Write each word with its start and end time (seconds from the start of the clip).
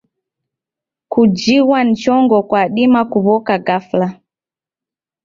Kujighwa 1.11 1.77
ni 1.83 1.93
chongo 2.01 2.37
kwadima 2.49 3.01
kuw'oka 3.11 3.55
gafla. 3.67 4.07